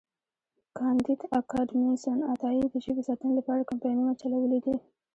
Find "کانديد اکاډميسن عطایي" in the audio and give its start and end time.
0.77-2.65